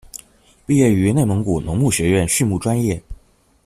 [0.65, 2.99] 毕业于内蒙古农牧学院畜牧专业。